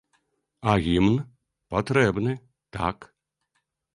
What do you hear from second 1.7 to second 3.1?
патрэбны, так.